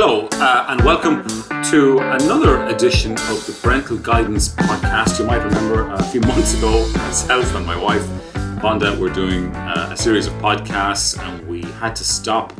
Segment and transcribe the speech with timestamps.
[0.00, 1.26] Hello, uh, and welcome
[1.64, 5.18] to another edition of the Parental Guidance Podcast.
[5.18, 8.04] You might remember a few months ago, myself and my wife,
[8.62, 12.52] Vonda, were doing uh, a series of podcasts, and we had to stop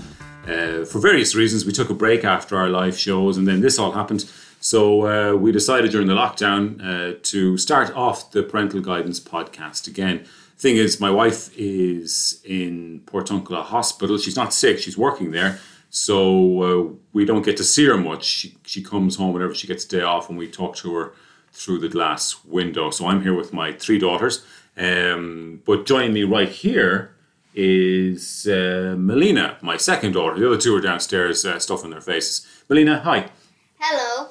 [0.49, 1.65] uh, for various reasons.
[1.65, 4.29] We took a break after our live shows, and then this all happened.
[4.59, 9.87] So uh, we decided during the lockdown uh, to start off the Parental Guidance Podcast
[9.87, 10.25] again.
[10.57, 14.19] Thing is, my wife is in Portiuncula Hospital.
[14.19, 15.61] She's not sick; she's working there
[15.91, 18.25] so uh, we don't get to see her much.
[18.25, 21.13] She, she comes home whenever she gets a day off, and we talk to her
[21.53, 22.91] through the glass window.
[22.91, 24.45] So I'm here with my three daughters.
[24.77, 27.15] Um, but joining me right here
[27.55, 30.39] is uh, Malina, my second daughter.
[30.39, 32.47] The other two are downstairs uh, stuffing their faces.
[32.69, 33.31] Malina, hi.
[33.79, 34.31] Hello.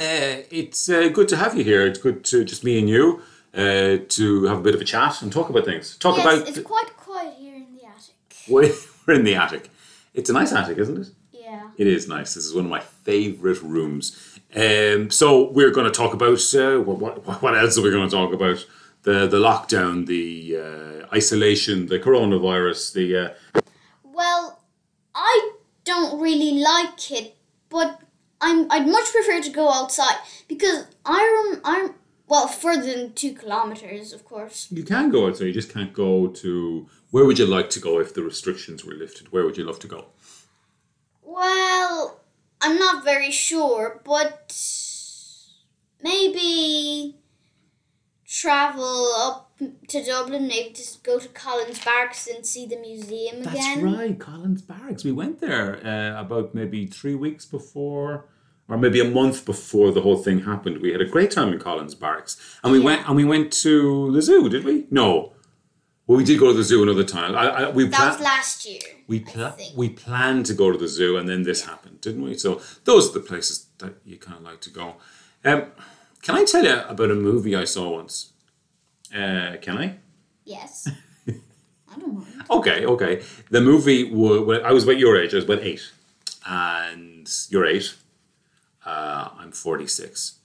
[0.00, 1.86] Uh, it's uh, good to have you here.
[1.86, 3.22] It's good to just me and you
[3.54, 5.96] uh, to have a bit of a chat and talk about things.
[5.96, 6.48] Talk yes, about.
[6.48, 8.14] it's quite quiet here in the attic.
[8.48, 9.70] We're in the attic.
[10.14, 11.08] It's a nice attic, isn't it?
[11.32, 11.70] Yeah.
[11.76, 12.34] It is nice.
[12.34, 14.38] This is one of my favourite rooms.
[14.54, 18.08] Um, so we're going to talk about uh, what, what, what else are we going
[18.08, 18.64] to talk about?
[19.02, 23.60] The the lockdown, the uh, isolation, the coronavirus, the uh,
[24.02, 24.60] Well,
[25.14, 25.52] I
[25.84, 27.36] don't really like it,
[27.68, 28.00] but
[28.40, 30.16] I'm I'd much prefer to go outside
[30.48, 31.94] because I'm I'm
[32.28, 34.68] well further than two kilometers, of course.
[34.70, 35.46] you can go outside.
[35.46, 36.86] You just can't go to.
[37.10, 39.32] Where would you like to go if the restrictions were lifted?
[39.32, 40.06] Where would you love to go?
[41.22, 42.20] Well,
[42.60, 44.54] I'm not very sure, but
[46.02, 47.16] maybe
[48.26, 53.56] travel up to Dublin, maybe just go to Collins Barracks and see the museum That's
[53.56, 53.82] again.
[53.92, 55.02] right, Collins Barracks.
[55.04, 58.26] We went there uh, about maybe three weeks before,
[58.68, 60.80] or maybe a month before the whole thing happened.
[60.82, 64.12] We had a great time in Collins Barracks, and we went and we went to
[64.12, 64.48] the zoo.
[64.48, 64.86] Did we?
[64.90, 65.32] No.
[66.06, 67.34] Well, we did go to the zoo another time.
[67.34, 68.80] I, I, we That pla- was last year.
[69.08, 72.34] we pla- we planned to go to the zoo, and then this happened, didn't we?
[72.34, 74.94] So those are the places that you kind of like to go.
[75.44, 75.64] Um,
[76.22, 78.32] can I tell you about a movie I saw once?
[79.14, 79.96] Uh, can I?
[80.44, 80.88] Yes.
[81.28, 82.44] I don't mind.
[82.50, 83.22] Okay, okay.
[83.50, 85.34] The movie was I was about your age.
[85.34, 85.90] I was about eight,
[86.46, 87.94] and you're eight.
[88.88, 90.38] Uh, I'm forty six.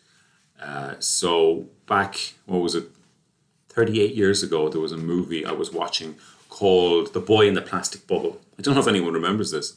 [0.61, 2.85] Uh, so back, what was it?
[3.69, 6.15] Thirty eight years ago, there was a movie I was watching
[6.49, 9.67] called "The Boy in the Plastic Bubble." I don't know if anyone remembers this,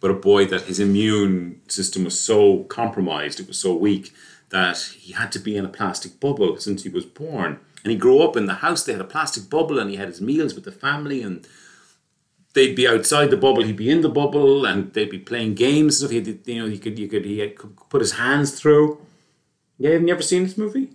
[0.00, 4.12] but a boy that his immune system was so compromised, it was so weak
[4.50, 7.58] that he had to be in a plastic bubble since he was born.
[7.82, 8.84] And he grew up in the house.
[8.84, 11.48] They had a plastic bubble, and he had his meals with the family, and
[12.54, 15.98] they'd be outside the bubble, he'd be in the bubble, and they'd be playing games.
[15.98, 18.58] So he, had, you know, you could, you could, he had, could put his hands
[18.58, 19.00] through.
[19.78, 20.90] Yeah, have you ever seen this movie?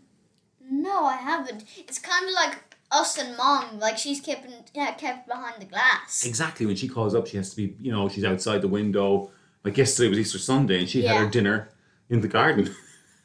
[0.70, 1.64] No, I haven't.
[1.78, 3.80] It's kind of like us and mom.
[3.80, 6.26] Like she's kept yeah, kept behind the glass.
[6.26, 6.66] Exactly.
[6.66, 9.32] When she calls up, she has to be, you know, she's outside the window.
[9.64, 11.70] Like yesterday was Easter Sunday, and she had her dinner
[12.10, 12.74] in the garden.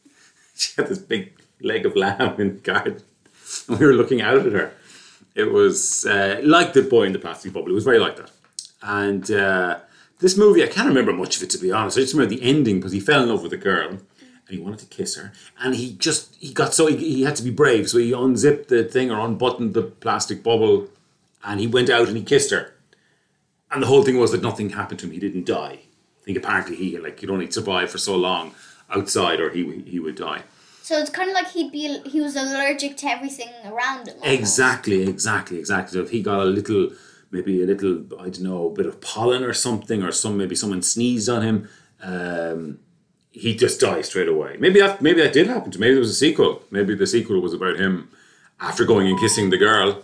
[0.56, 3.03] she had this big leg of lamb in the garden,
[3.69, 4.72] and we were looking out at her.
[5.34, 7.70] It was uh, like the boy in the plastic bubble.
[7.70, 8.31] It was very like that.
[8.82, 9.81] And uh,
[10.20, 11.97] this movie, I can't remember much of it to be honest.
[11.97, 14.00] I just remember the ending because he fell in love with a girl and
[14.48, 17.43] he wanted to kiss her, and he just he got so he, he had to
[17.43, 20.88] be brave, so he unzipped the thing or unbuttoned the plastic bubble,
[21.44, 22.75] and he went out and he kissed her.
[23.70, 25.12] And the whole thing was that nothing happened to him.
[25.12, 25.78] He didn't die.
[25.81, 28.54] I think apparently he like could only survive for so long
[28.91, 30.43] outside, or he he would die.
[30.92, 34.16] So it's kind of like he'd be he was allergic to everything around him.
[34.16, 34.26] almost.
[34.26, 35.98] Exactly, exactly, exactly.
[35.98, 36.91] So if he got a little,
[37.30, 40.82] maybe a little, I don't know—a bit of pollen or something, or some maybe someone
[40.82, 41.69] sneezed on him,
[42.02, 42.78] um,
[43.31, 44.58] he just died straight away.
[44.60, 45.78] Maybe that maybe that did happen to.
[45.78, 45.81] him.
[45.81, 46.62] Maybe there was a sequel.
[46.70, 48.10] Maybe the sequel was about him
[48.60, 50.02] after going and kissing the girl.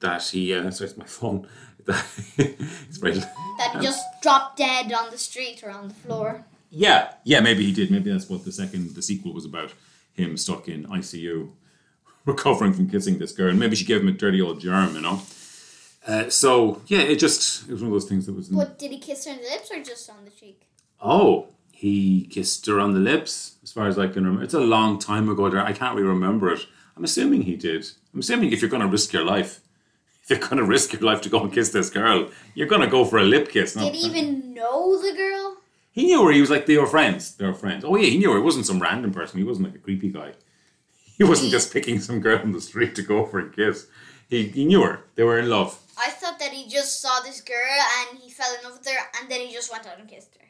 [0.00, 1.46] That he, uh, sorry, it's my phone.
[1.84, 2.02] That
[2.38, 3.12] it's right.
[3.12, 6.46] That he just dropped dead on the street or on the floor.
[6.70, 7.90] Yeah, yeah, maybe he did.
[7.90, 9.74] Maybe that's what the second, the sequel was about.
[10.14, 11.50] Him stuck in ICU,
[12.24, 13.50] recovering from kissing this girl.
[13.50, 15.20] And Maybe she gave him a dirty old germ, you know.
[16.06, 18.48] Uh, so yeah, it just it was one of those things that was.
[18.48, 20.66] But did he kiss her on the lips or just on the cheek?
[21.00, 24.44] Oh, he kissed her on the lips, as far as I can remember.
[24.44, 25.48] It's a long time ago.
[25.48, 26.66] There, I can't really remember it.
[26.96, 27.86] I'm assuming he did.
[28.12, 29.60] I'm assuming if you're going to risk your life,
[30.22, 32.82] if you're going to risk your life to go and kiss this girl, you're going
[32.82, 33.74] to go for a lip kiss.
[33.74, 35.56] No, Did he even know the girl?
[35.94, 36.32] He knew her.
[36.32, 37.36] He was like they were friends.
[37.36, 37.84] They were friends.
[37.84, 38.38] Oh yeah, he knew her.
[38.38, 39.38] It wasn't some random person.
[39.38, 40.32] He wasn't like a creepy guy.
[41.16, 43.86] He wasn't just picking some girl on the street to go for a kiss.
[44.28, 45.04] He, he knew her.
[45.14, 45.78] They were in love.
[45.96, 48.98] I thought that he just saw this girl and he fell in love with her
[49.20, 50.48] and then he just went out and kissed her.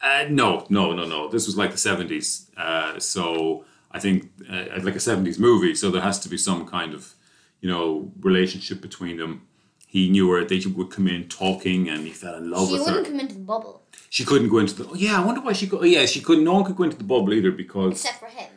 [0.00, 1.28] Uh, no, no, no, no.
[1.28, 2.50] This was like the seventies.
[2.56, 5.74] Uh, so I think uh, like a seventies movie.
[5.74, 7.12] So there has to be some kind of
[7.60, 9.46] you know relationship between them.
[9.86, 10.44] He knew her.
[10.44, 12.92] They would come in talking, and he fell in love She with her.
[12.94, 13.82] wouldn't come into the bubble.
[14.10, 14.88] She couldn't go into the.
[14.88, 15.66] Oh, yeah, I wonder why she.
[15.66, 16.44] Go, oh, yeah, she couldn't.
[16.44, 18.48] No one could go into the bubble either because Except for him.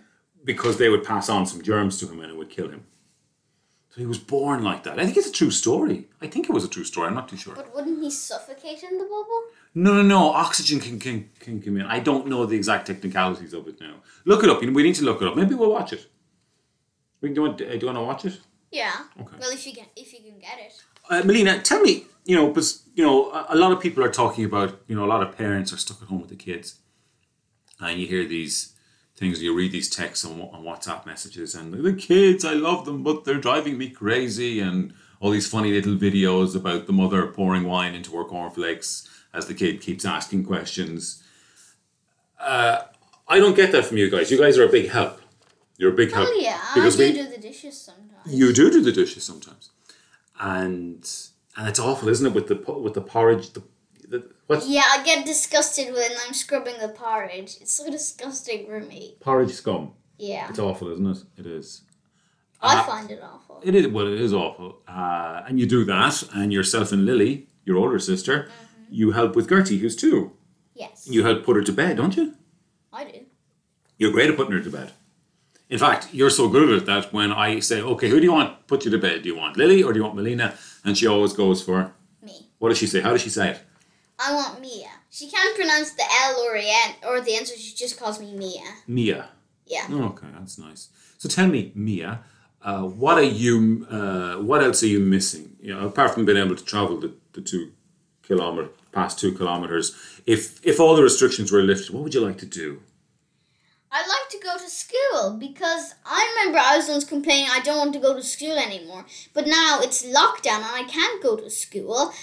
[0.44, 2.84] because they would pass on some germs to him and it would kill him.
[3.90, 5.00] So he was born like that.
[5.00, 6.07] I think it's a true story.
[6.22, 7.07] I think it was a true story.
[7.07, 7.56] I'm not too sure.
[7.56, 9.42] But wouldn't he suffocate in the bubble?
[9.74, 10.30] No, no, no.
[10.30, 11.88] Oxygen can, can, can come in.
[11.88, 13.95] I don't know the exact technicalities of it now.
[14.25, 14.62] Look it up.
[14.62, 15.36] We need to look it up.
[15.36, 16.06] Maybe we'll watch it.
[17.22, 18.40] We can do, you want, do you want to watch it?
[18.72, 18.92] Yeah.
[19.19, 19.36] Okay.
[19.40, 20.74] Well, if you can, if you can get it.
[21.10, 24.12] Uh, Malina, tell me, you know, because, you know, a, a lot of people are
[24.22, 26.68] talking about, you know, a lot of parents are stuck at home with the kids.
[27.80, 28.74] And you hear these
[29.16, 33.02] things, you read these texts on, on WhatsApp messages, and the kids, I love them,
[33.08, 34.60] but they're driving me crazy.
[34.60, 39.48] And all these funny little videos about the mother pouring wine into her cornflakes as
[39.48, 41.24] the kid keeps asking questions.
[42.40, 42.78] Uh,
[43.28, 44.30] I don't get that from you guys.
[44.30, 45.20] You guys are a big help.
[45.78, 46.30] You're a big help.
[46.31, 48.28] Oh yeah, because I do we- do the dishes sometimes.
[48.40, 49.72] you do do the dishes sometimes,
[50.40, 51.04] and
[51.59, 52.33] and it's awful, isn't it?
[52.33, 53.61] With the with the porridge, the,
[54.07, 57.57] the what's Yeah, I get disgusted when I'm scrubbing the porridge.
[57.61, 59.17] It's so disgusting for me.
[59.19, 59.94] porridge scum.
[60.17, 61.17] Yeah, It's awful, isn't it?
[61.38, 61.83] It is.
[62.61, 63.61] I Uh, find it awful.
[63.63, 63.88] It is.
[63.88, 64.81] Well, it is awful.
[64.88, 68.50] Uh, and you do that, and yourself and Lily, your older sister,
[68.89, 70.31] you help with Gertie, who's two.
[70.75, 72.33] Yes, You help put her to bed, don't you?
[72.91, 73.19] I do.
[73.97, 74.91] You're great at putting her to bed.
[75.69, 78.33] In fact, you're so good at it that when I say, "Okay, who do you
[78.33, 79.21] want put you to bed?
[79.21, 81.94] Do you want Lily or do you want Malina?" and she always goes for
[82.24, 82.48] Me.
[82.57, 83.01] what does she say?
[83.01, 83.60] How does she say it?
[84.19, 84.89] I want Mia.
[85.12, 88.19] She can't pronounce the L or the N or the N, so she just calls
[88.19, 88.63] me Mia.
[88.88, 89.30] Mia.
[89.66, 89.86] Yeah.
[89.89, 90.89] Oh, okay, that's nice.
[91.18, 92.21] So tell me, Mia,
[92.62, 93.86] uh, what are you?
[93.89, 95.56] Uh, what else are you missing?
[95.62, 97.71] You know, apart from being able to travel the, the two
[98.24, 99.95] kilometer past two kilometers,
[100.25, 102.81] if if all the restrictions were lifted, what would you like to do?
[103.91, 107.77] I'd like to go to school because I remember I was once complaining I don't
[107.77, 109.06] want to go to school anymore.
[109.33, 112.13] But now it's lockdown and I can't go to school.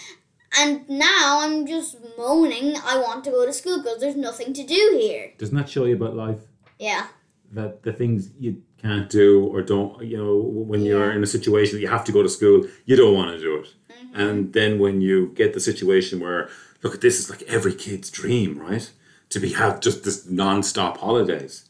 [0.59, 4.65] And now I'm just moaning I want to go to school because there's nothing to
[4.65, 5.33] do here.
[5.39, 6.39] Doesn't that show you about life?
[6.79, 7.09] Yeah.
[7.53, 11.77] That the things you can't do or don't, you know, when you're in a situation
[11.77, 13.75] that you have to go to school, you don't want to do it.
[13.91, 14.21] Mm-hmm.
[14.21, 16.49] And then when you get the situation where,
[16.83, 18.91] look, at this is like every kid's dream, right?
[19.31, 21.69] To be have just this non-stop holidays,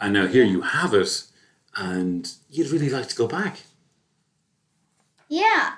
[0.00, 1.22] and now here you have it,
[1.76, 3.60] and you'd really like to go back.
[5.28, 5.72] Yeah.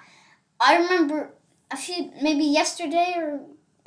[0.61, 1.31] I remember
[1.71, 3.41] a few, maybe yesterday or.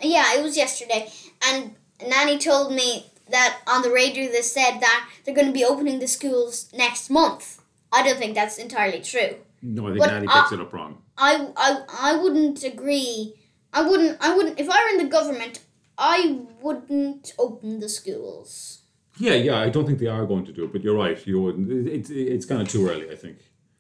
[0.04, 1.10] Yeah, it was yesterday.
[1.48, 1.76] And
[2.08, 6.00] Nanny told me that on the radio they said that they're going to be opening
[6.00, 7.62] the schools next month.
[7.92, 9.36] I don't think that's entirely true.
[9.62, 11.02] No, I think But Nanny I- picks it up wrong.
[11.18, 13.36] I, I, I wouldn't agree.
[13.74, 14.18] I wouldn't.
[14.22, 14.60] I wouldn't.
[14.60, 15.60] If I were in the government,
[15.98, 18.80] I wouldn't open the schools.
[19.18, 21.26] Yeah, yeah, I don't think they are going to do it, but you're right.
[21.28, 21.88] You wouldn't.
[21.88, 23.38] It's it's kind of too early, I think.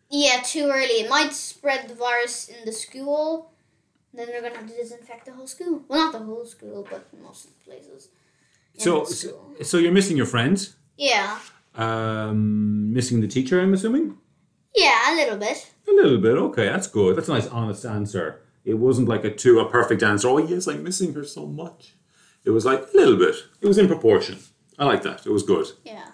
[0.09, 1.01] Yeah, too early.
[1.01, 3.51] It might spread the virus in the school.
[4.13, 5.83] Then they're gonna have to disinfect the whole school.
[5.87, 8.09] Well, not the whole school, but most of the places.
[8.77, 11.39] So, so, so you're missing your friends, yeah,
[11.75, 14.17] um, missing the teacher, I'm assuming.
[14.75, 15.71] yeah, a little bit.
[15.87, 16.37] A little bit.
[16.37, 17.15] Okay, that's good.
[17.17, 18.41] That's a nice, honest answer.
[18.63, 20.27] It wasn't like a two, a perfect answer.
[20.29, 21.95] Oh yes, I'm missing her so much.
[22.43, 23.35] It was like a little bit.
[23.61, 24.39] It was in proportion.
[24.79, 25.25] I like that.
[25.25, 25.67] It was good.
[25.83, 26.07] Yeah.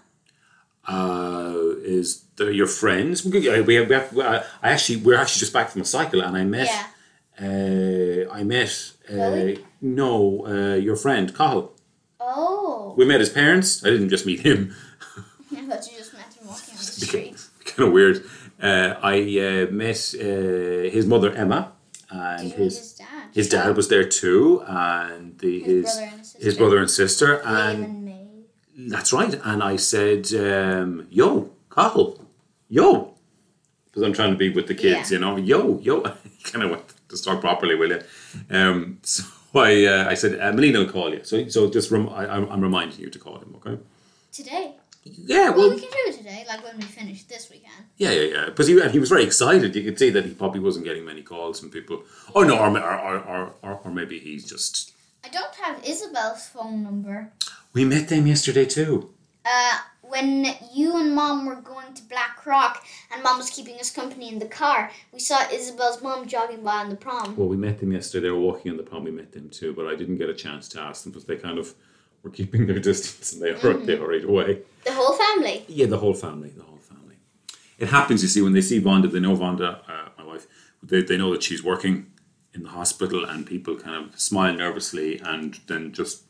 [0.88, 3.26] Uh, is the, your friends?
[3.26, 6.22] We, we, we have, we have, I actually, we're actually just back from a cycle,
[6.22, 6.68] and I met.
[6.68, 6.88] Yeah.
[7.40, 8.92] Uh, I met.
[9.10, 9.66] Uh, Really?
[9.82, 11.72] No, uh, your friend Cahill.
[12.20, 12.94] Oh.
[12.98, 13.86] We met his parents.
[13.86, 14.74] I didn't just meet him.
[15.52, 17.48] I thought you just met him walking on the street.
[17.66, 18.24] kind of weird.
[18.62, 21.74] Uh, I uh, met uh, his mother Emma,
[22.10, 23.17] and Did you meet his his dad?
[23.40, 26.58] His dad was there too, and the His his brother and his sister.
[26.62, 29.34] brother and sister, and that's right.
[29.50, 30.90] And I said, um,
[31.20, 31.30] "Yo,
[31.76, 32.10] Cahill,
[32.80, 32.90] yo,"
[33.86, 35.14] because I'm trying to be with the kids, Yeah.
[35.14, 35.34] you know.
[35.52, 36.02] Yo, yo,
[36.52, 38.02] kind of went to talk properly, will you?
[38.58, 38.78] Um,
[39.14, 39.24] so
[39.72, 42.62] I uh, I said, uh, "Malina will call you." So so just rem- I, I'm
[42.70, 43.78] reminding you to call him, okay?
[44.32, 44.66] Today.
[45.16, 47.86] Yeah, Well, well, we can do it today, like when we finish this weekend.
[47.98, 48.46] Yeah, yeah, yeah.
[48.46, 49.76] Because he, and he was very excited.
[49.76, 52.04] You could see that he probably wasn't getting many calls from people.
[52.36, 54.94] Oh no, or, or, or, or, or maybe he's just.
[55.24, 57.32] I don't have Isabel's phone number.
[57.74, 59.14] We met them yesterday too.
[59.46, 62.84] Uh, when you and mom were going to Black Rock
[63.14, 66.78] and mom was keeping us company in the car, we saw Isabel's mom jogging by
[66.78, 67.36] on the prom.
[67.36, 68.28] Well, we met them yesterday.
[68.28, 69.04] They were walking on the prom.
[69.04, 71.36] We met them too, but I didn't get a chance to ask them because they
[71.36, 71.74] kind of
[72.28, 74.62] were keeping their distance and they were they hurried away.
[74.84, 75.66] The whole family.
[75.68, 77.16] Yeah, the whole family, the whole family.
[77.78, 80.48] It happens, you see, when they see Vonda, they know Vonda, uh, my wife,
[80.84, 82.08] they, they know that she's working
[82.54, 86.24] in the hospital and people kind of smile nervously and then just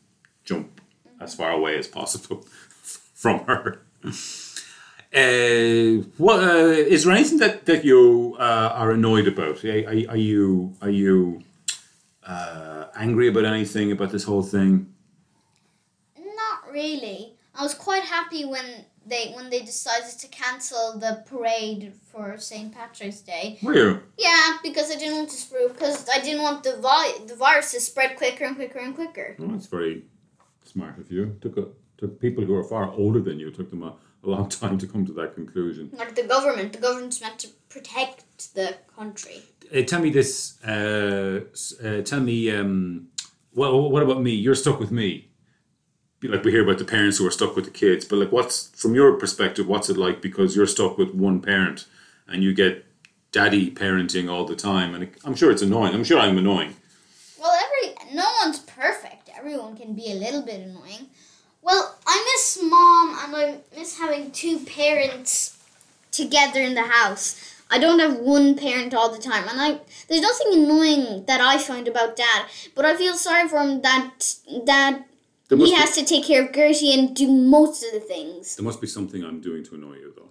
[0.44, 0.80] jump
[1.20, 2.38] as far away as possible
[3.14, 3.80] from her.
[5.14, 9.64] Uh, what uh, is there anything that, that you uh, are annoyed about?
[9.64, 11.42] Are, are, are you are you
[12.26, 14.92] uh, angry about anything about this whole thing?
[16.78, 17.20] Really.
[17.58, 18.68] I was quite happy when
[19.10, 22.68] they when they decided to cancel the parade for St.
[22.78, 23.58] Patrick's Day.
[23.62, 23.90] Were you?
[24.26, 27.72] Yeah, because I didn't want to spread because I didn't want the vi- the virus
[27.72, 29.28] to spread quicker and quicker and quicker.
[29.40, 29.94] Oh, that's very
[30.72, 31.22] smart of you.
[31.44, 31.64] Took a,
[32.00, 33.50] took people who are far older than you.
[33.50, 33.92] Took them a,
[34.24, 35.90] a long time to come to that conclusion.
[36.02, 39.38] Like the government, the government's meant to protect the country.
[39.74, 40.62] Uh, tell me this.
[40.74, 41.40] Uh,
[41.84, 42.36] uh, tell me.
[42.56, 43.08] Um,
[43.54, 44.32] well, what about me?
[44.32, 45.27] You're stuck with me.
[46.22, 48.68] Like we hear about the parents who are stuck with the kids, but like, what's
[48.70, 49.68] from your perspective?
[49.68, 51.86] What's it like because you're stuck with one parent
[52.26, 52.84] and you get
[53.32, 55.94] daddy parenting all the time, and I'm sure it's annoying.
[55.94, 56.76] I'm sure I'm annoying.
[57.38, 59.30] Well, every no one's perfect.
[59.36, 61.06] Everyone can be a little bit annoying.
[61.62, 65.56] Well, I miss mom and I miss having two parents
[66.10, 67.54] together in the house.
[67.70, 71.58] I don't have one parent all the time, and I there's nothing annoying that I
[71.58, 72.46] find about dad.
[72.74, 74.34] But I feel sorry for him that
[74.64, 75.04] that
[75.48, 78.00] There must he be- has to take care of Gertie and do most of the
[78.00, 78.56] things.
[78.56, 80.30] There must be something I'm doing to annoy you, though.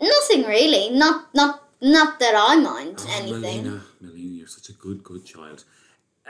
[0.00, 0.90] Nothing really.
[0.96, 3.64] Not not not that I mind Oh, anything.
[3.64, 5.64] Malina, Malina, you're such a good, good child.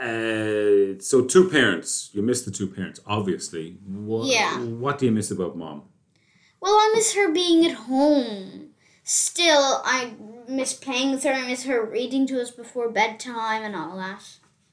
[0.00, 2.10] Uh, so two parents.
[2.14, 3.76] You miss the two parents, obviously.
[3.86, 4.58] What, Yeah.
[4.60, 5.82] What do you miss about mom?
[6.60, 8.70] Well, I miss her being at home.
[9.04, 10.14] Still, I
[10.48, 11.32] miss playing with her.
[11.32, 14.22] I miss her reading to us before bedtime and all that.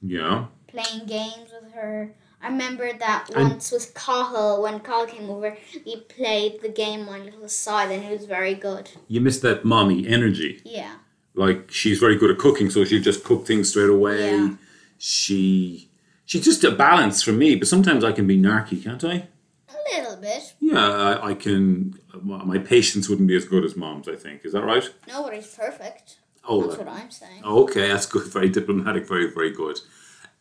[0.00, 0.46] Yeah.
[0.68, 2.14] Playing games with her.
[2.42, 7.08] I remember that And- once with Cahill, when Cahill came over, we played the game
[7.08, 8.90] on Little Side and it was very good.
[9.08, 10.60] You miss that mommy energy.
[10.64, 10.94] Yeah.
[11.34, 14.30] Like she's very good at cooking, so she'll just cook things straight away.
[14.30, 14.54] Yeah.
[14.98, 15.88] She
[16.24, 19.28] she's just a balance for me, but sometimes I can be narky, can't I?
[19.68, 20.54] A little bit.
[20.60, 21.98] Yeah, I, I can.
[22.22, 24.08] My patience wouldn't be as good as mom's.
[24.08, 24.88] I think is that right?
[25.08, 26.18] Nobody's perfect.
[26.48, 27.44] Oh, That's what I'm saying.
[27.44, 28.24] Okay, that's good.
[28.26, 29.06] Very diplomatic.
[29.06, 29.78] Very, very good.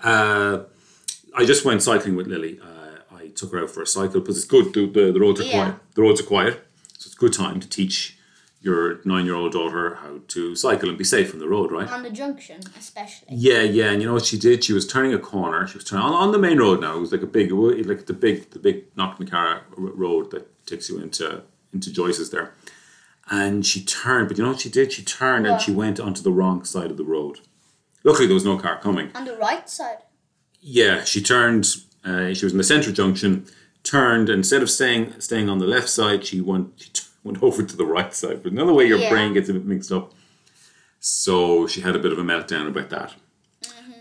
[0.01, 0.63] Uh,
[1.35, 2.59] I just went cycling with Lily.
[2.61, 4.73] Uh, I took her out for a cycle because it's good.
[4.73, 5.51] The, the, the roads are Yeah.
[5.63, 5.75] quiet.
[5.95, 6.53] The roads are quiet,
[6.97, 8.17] so it's a good time to teach
[8.61, 11.89] your nine-year-old daughter how to cycle and be safe on the road, right?
[11.89, 13.29] On the junction, especially.
[13.31, 13.91] Yeah, yeah.
[13.91, 14.63] And you know what she did?
[14.65, 15.65] She was turning a corner.
[15.65, 16.97] She was turning on, on the main road now.
[16.97, 20.99] It was like a big, like the big, the big Knocknacarra road that takes you
[20.99, 21.43] into
[21.73, 22.53] into Joyce's there.
[23.31, 24.91] And she turned, but you know what she did?
[24.91, 27.39] She turned and she went onto the wrong side of the road.
[28.03, 29.11] Luckily, there was no car coming.
[29.13, 29.99] On the right side.
[30.61, 31.67] Yeah, she turned.
[32.03, 33.45] Uh, she was in the central junction.
[33.83, 37.63] Turned instead of staying staying on the left side, she went she t- went over
[37.63, 38.43] to the right side.
[38.43, 39.09] But another way your Yeah.
[39.09, 40.13] brain gets a bit mixed up.
[40.99, 43.13] So she had a bit of a meltdown about that,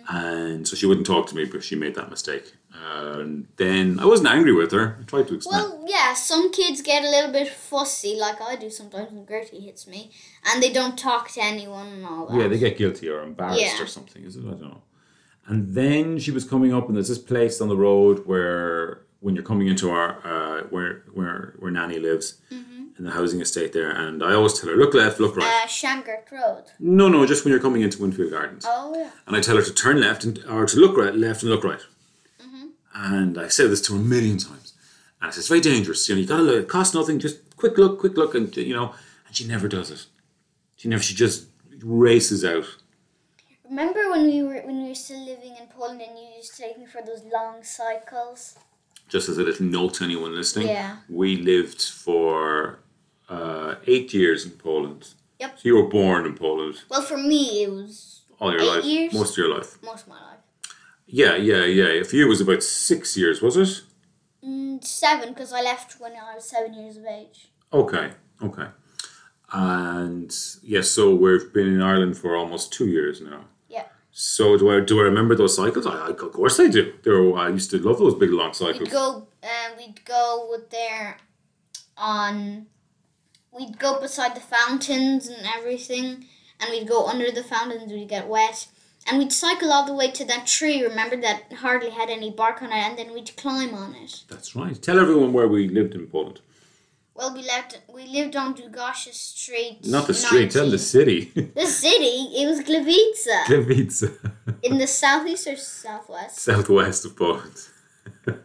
[0.09, 2.55] and so she wouldn't talk to me because she made that mistake.
[2.75, 4.97] And then I wasn't angry with her.
[5.01, 5.63] I tried to explain.
[5.63, 9.61] Well, yeah, some kids get a little bit fussy, like I do sometimes when Gertie
[9.61, 10.11] hits me,
[10.45, 12.37] and they don't talk to anyone and all that.
[12.41, 13.83] Yeah, they get guilty or embarrassed Yeah.
[13.83, 14.41] or something, is it?
[14.41, 14.83] I don't know.
[15.49, 19.35] And then she was coming up, and there's this place on the road where, when
[19.35, 23.91] you're coming into our, uh, where where where Nanny lives, in the housing estate there,
[23.91, 25.63] and I always tell her, look left, look right.
[25.65, 26.65] Uh, Shangort Road.
[26.81, 28.65] no, no, just when you're coming into Winfield Gardens.
[28.67, 29.11] Oh, yeah.
[29.27, 31.63] And I tell her to turn left and or to look right, left and look
[31.65, 31.81] right.
[32.45, 32.71] Mhm.
[32.95, 34.75] And I said this to her a million times.
[35.21, 36.09] And I said, it's very dangerous.
[36.09, 38.75] You know, you gotta look, it costs nothing, just quick look, quick look, and you
[38.75, 38.93] know,
[39.29, 40.07] and she never does it.
[40.77, 41.47] She never she just
[41.83, 42.67] races out.
[43.69, 46.63] Remember when we were when we were still living in Poland and you used to
[46.63, 48.57] take me for those long cycles?
[49.09, 50.97] just as a little note to anyone listening, Yeah.
[51.09, 52.81] we lived for
[53.31, 55.15] uh, eight years in Poland.
[55.41, 55.51] Yep.
[55.59, 58.85] So you were born in Poland Well, for me, it was all your Eight life,
[58.85, 59.15] years?
[59.15, 59.71] most of your life.
[59.83, 60.43] most of my life.
[61.07, 62.03] Yeah, yeah, yeah.
[62.03, 63.73] For you, it was about six years, was it?
[64.45, 67.49] Mm, seven, because I left when I was seven years of age.
[67.73, 68.11] Okay,
[68.43, 68.69] okay.
[69.53, 70.31] And
[70.63, 73.45] yes, so we've been in Ireland for almost two years now.
[74.21, 75.87] So do I do I remember those cycles?
[75.87, 76.93] I, I, of course I do.
[77.05, 78.81] They were, I used to love those big long cycles.
[78.81, 81.19] We'd go, uh, we'd go with there
[81.97, 82.67] on,
[83.57, 86.25] we'd go beside the fountains and everything,
[86.59, 88.67] and we'd go under the fountains, we'd get wet,
[89.07, 92.61] and we'd cycle all the way to that tree, remember, that hardly had any bark
[92.61, 94.25] on it, and then we'd climb on it.
[94.29, 94.83] That's right.
[94.83, 96.41] Tell everyone where we lived in Poland.
[97.19, 99.81] Well, we lived, we lived on Długosze Street.
[99.85, 100.71] Not the street, tell 19.
[100.71, 101.33] the city.
[101.57, 103.27] The city, it was Gliwice.
[103.49, 104.05] Gliwice.
[104.63, 106.39] in the southeast or southwest?
[106.39, 107.57] southwest of Poland.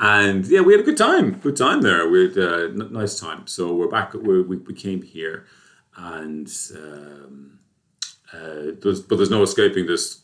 [0.00, 1.38] and yeah, we had a good time.
[1.38, 2.08] Good time there.
[2.08, 3.46] We had a n- nice time.
[3.46, 4.14] So we're back.
[4.14, 5.46] We're, we we came here,
[5.96, 7.60] and um,
[8.32, 10.22] uh, there's, but there's no escaping this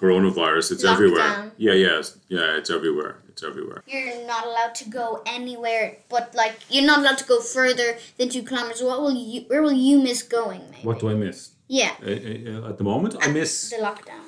[0.00, 0.72] coronavirus.
[0.72, 1.52] It's everywhere.
[1.56, 2.56] Yeah, yeah, it's- yeah.
[2.58, 3.16] It's everywhere.
[3.28, 3.82] It's everywhere.
[3.86, 8.28] You're not allowed to go anywhere, but like you're not allowed to go further than
[8.28, 8.82] two kilometers.
[8.82, 9.40] What will you?
[9.50, 10.62] Where will you miss going?
[10.70, 10.86] Maybe.
[10.88, 13.16] What do I miss Yeah, uh, uh, at the moment?
[13.20, 13.70] I miss.
[13.70, 14.24] the lockdown.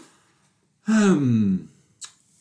[0.88, 1.68] Um,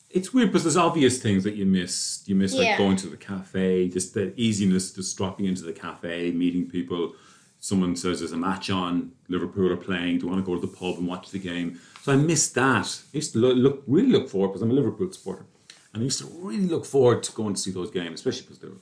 [0.09, 2.23] It's weird because there's obvious things that you miss.
[2.25, 6.31] You miss like going to the cafe, just the easiness, just dropping into the cafe,
[6.31, 7.13] meeting people.
[7.61, 10.19] Someone says there's a match on, Liverpool are playing.
[10.19, 11.79] Do you want to go to the pub and watch the game?
[12.03, 13.01] So I miss that.
[13.13, 15.45] I used to look, look really look forward because I'm a Liverpool supporter,
[15.93, 18.59] and I used to really look forward to going to see those games, especially because
[18.59, 18.77] they were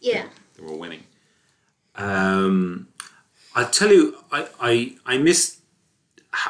[0.00, 0.26] Yeah.
[0.56, 1.02] they were winning.
[1.96, 2.88] Um,
[3.54, 5.58] I tell you, I I I miss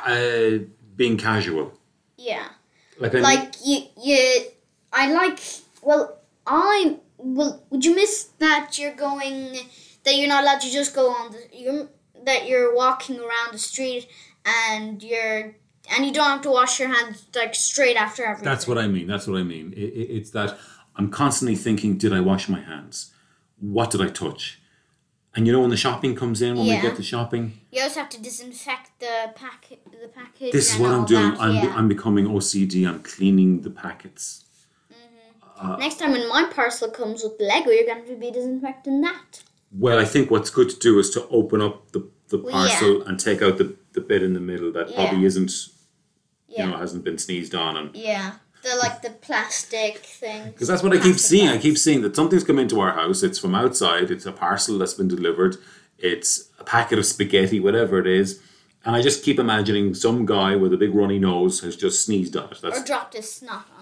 [0.06, 0.58] uh,
[0.96, 1.72] being casual.
[2.18, 2.48] Yeah.
[2.98, 4.44] Like I Like you, you.
[4.92, 5.38] I like.
[5.82, 6.98] Well, I.
[7.16, 9.56] Well, would you miss that you're going?
[10.04, 11.38] That you're not allowed to just go on the.
[11.52, 11.88] You're
[12.24, 14.06] that you're walking around the street
[14.44, 15.54] and you're
[15.92, 18.44] and you don't have to wash your hands like straight after everything.
[18.44, 19.06] That's what I mean.
[19.06, 19.72] That's what I mean.
[19.72, 20.56] It, it, it's that
[20.96, 23.12] I'm constantly thinking, did I wash my hands?
[23.58, 24.58] What did I touch?
[25.34, 26.76] And you know when the shopping comes in, when Yeah.
[26.76, 30.52] we get the shopping, You also have to disinfect the packet, the package.
[30.52, 31.30] this is what I'm doing.
[31.32, 31.40] That.
[31.40, 31.74] I'm, yeah.
[31.76, 32.86] I'm becoming OCD.
[32.88, 34.44] I'm cleaning the packets.
[34.92, 35.72] Mm-hmm.
[35.72, 39.42] Uh, Next time when my parcel comes with Lego, you're going to be disinfecting that.
[39.72, 43.18] Well, I think what's good to do is to open up the, the parcel and
[43.20, 44.96] take out the, the bit in the middle that Yeah.
[44.96, 45.52] probably isn't,
[46.48, 46.64] Yeah.
[46.66, 47.76] you know, hasn't been sneezed on.
[47.76, 48.32] And Yeah.
[48.62, 50.50] The like the plastic thing.
[50.52, 51.48] Because that's what I keep seeing.
[51.48, 53.22] I keep seeing that something's come into our house.
[53.22, 54.10] It's from outside.
[54.10, 55.56] It's a parcel that's been delivered.
[55.98, 58.40] It's a packet of spaghetti, whatever it is.
[58.84, 62.36] And I just keep imagining some guy with a big runny nose has just sneezed
[62.36, 62.62] on it.
[62.62, 63.79] Or dropped a snot on.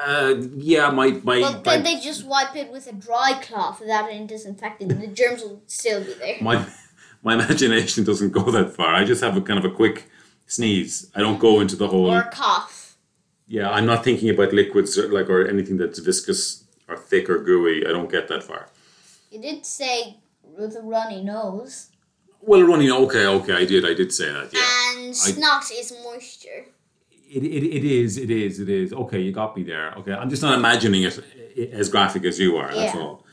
[0.00, 4.10] Uh, yeah, my my, But my, they just wipe it with a dry cloth without
[4.10, 6.36] it disinfecting, and the germs will still be there.
[6.40, 6.66] my
[7.22, 8.94] my imagination doesn't go that far.
[8.94, 10.08] I just have a kind of a quick
[10.46, 11.10] sneeze.
[11.14, 12.10] I don't go into the whole.
[12.10, 12.96] Or cough.
[13.46, 17.42] Yeah, I'm not thinking about liquids or, like or anything that's viscous or thick or
[17.42, 17.86] gooey.
[17.86, 18.68] I don't get that far.
[19.30, 21.88] You did say with a runny nose.
[22.40, 22.90] Well, runny.
[22.90, 23.84] Okay, okay, I did.
[23.84, 24.50] I did say that.
[24.52, 25.04] Yeah.
[25.04, 26.39] And snot is moisture.
[27.32, 28.92] It, it, it is, it is, it is.
[28.92, 29.92] Okay, you got me there.
[29.98, 31.18] Okay, I'm just not imagining it
[31.72, 32.74] as graphic as you are.
[32.74, 33.00] That's Yeah.
[33.00, 33.24] all.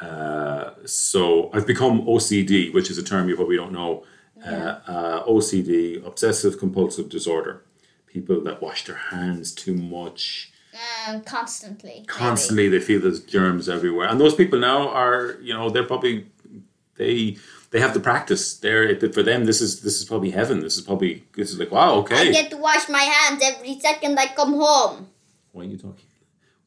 [0.00, 4.04] Uh, so I've become OCD, which is a term you probably don't know.
[4.44, 4.50] Uh,
[4.86, 7.62] uh, OCD, obsessive compulsive disorder.
[8.06, 10.52] People that wash their hands too much.
[11.08, 11.90] Um, constantly.
[11.96, 12.06] maybe.
[12.06, 16.26] Constantly, they feel there's germs everywhere, and those people now are, you know, they're probably
[16.96, 17.36] they
[17.72, 18.56] they have the practice.
[18.56, 19.44] They're for them.
[19.46, 20.60] This is this is probably heaven.
[20.60, 21.94] This is probably this is like wow.
[22.00, 22.28] Okay.
[22.28, 25.08] I get to wash my hands every second I come home.
[25.52, 26.06] Why are you talking?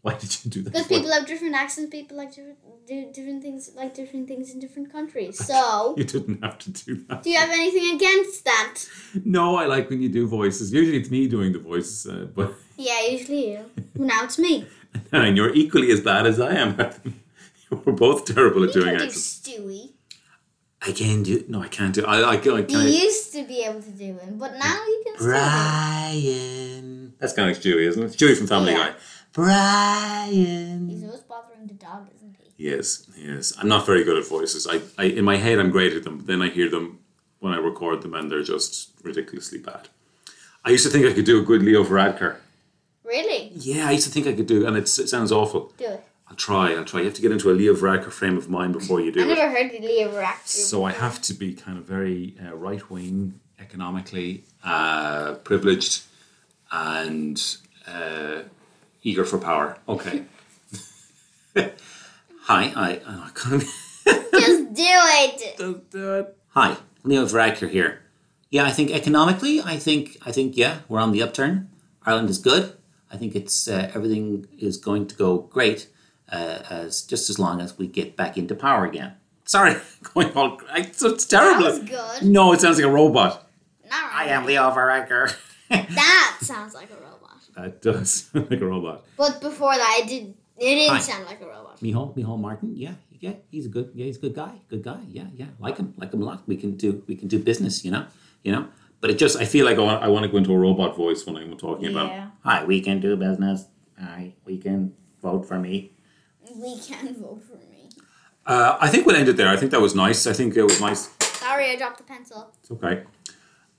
[0.01, 0.73] Why did you do that?
[0.73, 4.59] Because people have different accents, people like different, do different things, like different things in
[4.59, 5.35] different countries.
[5.51, 7.23] So, You didn't have to do that.
[7.23, 8.73] do you have anything against that?
[9.25, 10.71] No, I like when you do voices.
[10.71, 13.65] Usually it's me doing the voices, uh, but Yeah, usually you.
[13.95, 14.67] Now it's me.
[15.11, 16.77] and you're equally as bad as I am.
[17.83, 19.13] We're both terrible at You doing can do.
[19.13, 19.93] Stewie.
[20.88, 21.38] I can't do.
[21.38, 21.50] it.
[21.50, 22.02] No, I can't do.
[22.02, 22.08] it.
[22.08, 22.88] I I, I You can.
[22.88, 27.13] used to be able to do it, but now you can still do Brian.
[27.19, 28.12] That's kind of like Stewie, isn't it?
[28.12, 28.89] Stewie from Family Yeah.
[28.89, 28.95] Guy.
[29.34, 30.88] Brian.
[30.89, 32.65] He's always bothering the dog, isn't he?
[32.69, 33.15] Yes, is.
[33.15, 33.54] He is.
[33.60, 34.67] I'm not very good at voices.
[34.67, 37.00] I, I in my head I'm great at them, but then I hear them
[37.39, 39.89] when I record them, and they're just ridiculously bad.
[40.63, 42.38] I used to think I could do a good Leo Varadkar.
[43.04, 43.52] Really?
[43.56, 45.74] Yeah, I used to think I could do, and it's, it sounds awful.
[45.78, 46.04] Do it.
[46.27, 46.73] I'll try.
[46.73, 47.01] I'll try.
[47.01, 49.23] You have to get into a Leo Varadkar frame of mind before you do I
[49.23, 49.27] it.
[49.35, 50.47] never heard the Leo Raptor.
[50.47, 56.03] So I have to be kind of very uh, right wing, economically uh, privileged,
[56.71, 57.41] and
[57.88, 58.39] uh,
[59.03, 59.77] eager for power.
[59.88, 60.23] Okay.
[61.55, 63.01] Hi, I.
[63.07, 63.63] Oh, I can't.
[64.33, 65.57] Just do it.
[65.57, 66.38] Don't do it.
[66.49, 68.01] Hi, Leo Varadkar here.
[68.49, 71.69] Yeah, I think economically, I think I think yeah, we're on the upturn.
[72.05, 72.73] Ireland is good.
[73.11, 75.88] I think it's uh, everything is going to go great
[76.31, 79.13] uh, as just as long as we get back into power again.
[79.45, 79.75] Sorry,
[80.13, 81.63] going all it's, it's terrible.
[81.63, 81.89] That was
[82.21, 82.27] good.
[82.29, 83.47] No, it sounds like a robot.
[83.89, 84.31] Not I really.
[84.33, 85.35] am Leo Varadkar.
[85.69, 87.41] That sounds like a robot.
[87.55, 89.03] that does sound like a robot.
[89.17, 90.33] But before that, it did.
[90.57, 90.99] It didn't Hi.
[91.01, 91.79] sound like a robot.
[91.81, 94.99] Micheál, Micheál Martin, yeah, yeah, he's a good, yeah, he's a good guy, good guy,
[95.09, 96.43] yeah, yeah, like him, like him a lot.
[96.47, 98.05] We can do, we can do business, you know,
[98.43, 98.67] you know.
[99.01, 100.95] But it just, I feel like I want, I want to go into a robot
[100.95, 101.89] voice when I'm talking Yeah.
[101.91, 102.31] about.
[102.43, 103.65] Hi, we can do business.
[103.99, 105.91] Hi, we can vote for me.
[106.53, 107.89] We can vote for me.
[108.45, 109.47] Uh, I think we'll end it there.
[109.49, 110.27] I think that was nice.
[110.27, 111.10] I think it was nice.
[111.19, 112.53] Sorry, I dropped the pencil.
[112.62, 113.03] It's okay.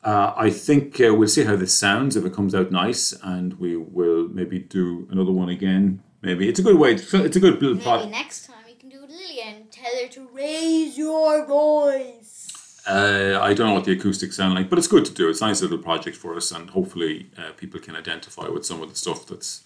[0.03, 3.55] Uh, I think uh, we'll see how this sounds if it comes out nice, and
[3.59, 6.03] we will maybe do another one again.
[6.23, 6.93] Maybe it's a good way.
[6.95, 9.55] It's a good little Maybe next time you can do it, Lillian.
[9.57, 12.83] and Tell her to raise your voice.
[12.87, 15.29] Uh, I don't know what the acoustics sound like, but it's good to do.
[15.29, 18.81] It's a nice little project for us, and hopefully uh, people can identify with some
[18.83, 19.65] of the stuff that's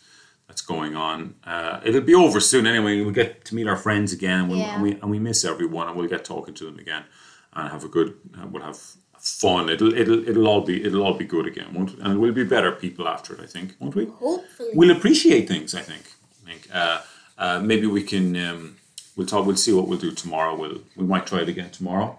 [0.51, 1.35] that's going on.
[1.45, 3.01] Uh, it'll be over soon anyway.
[3.01, 4.75] We'll get to meet our friends again, and, we'll, Yeah.
[4.75, 7.05] and we and we miss everyone, and we'll get talking to them again,
[7.55, 8.17] and have a good.
[8.37, 8.77] Uh, we'll have
[9.21, 9.69] fun.
[9.71, 12.01] It'll it'll it'll all be it'll all be good again, won't it?
[12.01, 13.41] And we'll be better people after it.
[13.41, 14.07] I think, won't we?
[14.07, 14.71] Hopefully.
[14.75, 15.73] We'll appreciate things.
[15.73, 16.03] I think.
[16.43, 16.69] I think.
[16.75, 17.01] Uh,
[17.39, 18.35] uh, maybe we can.
[18.37, 18.77] Um,
[19.15, 19.47] we'll talk.
[19.47, 20.57] We'll see what we'll do tomorrow.
[20.57, 22.19] We'll we might try it again tomorrow.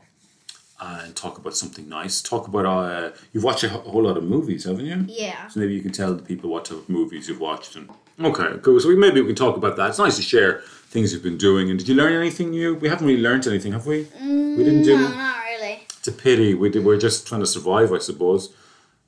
[0.84, 2.24] Uh, and talk about something nice.
[2.24, 5.06] Talk about uh, you've watched a whole lot of movies, haven't you?
[5.08, 5.48] Yeah.
[5.48, 7.76] So maybe you can tell the people what type of movies you've watched.
[7.76, 7.88] And
[8.20, 8.80] okay, cool.
[8.80, 9.89] So we, maybe we can talk about that.
[9.89, 11.70] It's nice to share things you've been doing.
[11.70, 12.74] And did you learn anything new?
[12.74, 14.08] We haven't really learned anything, have we?
[14.22, 14.98] we didn't do.
[14.98, 15.84] No, not really.
[16.00, 16.56] It's a pity.
[16.56, 18.52] We did, we're just trying to survive, I suppose.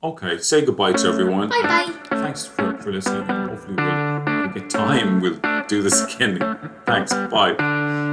[0.00, 1.48] Okay, say goodbye to everyone.
[1.48, 1.92] Bye bye.
[2.20, 3.24] Thanks for, for listening.
[3.24, 5.20] Hopefully we'll, we'll get time.
[5.20, 6.38] We'll do this again.
[6.86, 7.12] Thanks.
[7.12, 8.03] Bye.